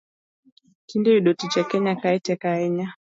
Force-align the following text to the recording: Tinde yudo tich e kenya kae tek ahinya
Tinde 0.87 1.09
yudo 1.15 1.31
tich 1.39 1.55
e 1.61 1.63
kenya 1.69 1.93
kae 2.01 2.17
tek 2.25 2.41
ahinya 2.51 2.87